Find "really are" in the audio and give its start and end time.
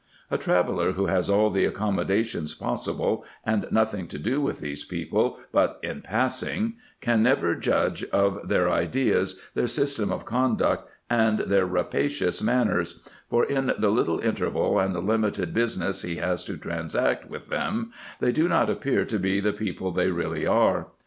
20.09-20.87